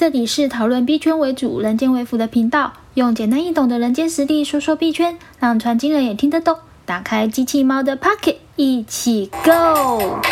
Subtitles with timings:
[0.00, 6.56] 这里是讨论币圈为主、人间为辅的频道，用简单易懂的人间实力说说币圈，让传经人也听得懂。
[6.86, 10.22] 打开机器猫的 Pocket，一起 Go！